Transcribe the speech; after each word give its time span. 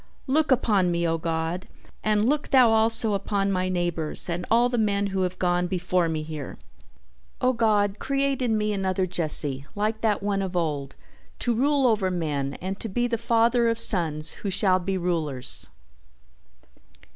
"Look 0.25 0.49
upon 0.51 0.89
me, 0.89 1.07
O 1.07 1.19
God, 1.19 1.67
and 2.03 2.27
look 2.27 2.49
Thou 2.49 2.71
also 2.71 3.13
upon 3.13 3.51
my 3.51 3.69
neighbors 3.69 4.29
and 4.29 4.47
all 4.49 4.67
the 4.67 4.79
men 4.79 5.05
who 5.13 5.21
have 5.21 5.37
gone 5.37 5.67
before 5.67 6.09
me 6.09 6.23
here! 6.23 6.57
O 7.39 7.53
God, 7.53 7.99
create 7.99 8.41
in 8.41 8.57
me 8.57 8.73
another 8.73 9.05
Jesse, 9.05 9.63
like 9.75 10.01
that 10.01 10.23
one 10.23 10.41
of 10.41 10.57
old, 10.57 10.95
to 11.37 11.53
rule 11.53 11.85
over 11.85 12.09
men 12.09 12.55
and 12.55 12.79
to 12.79 12.89
be 12.89 13.05
the 13.05 13.19
father 13.19 13.67
of 13.69 13.77
sons 13.77 14.31
who 14.41 14.49
shall 14.49 14.79
be 14.79 14.97
rulers!" 14.97 15.69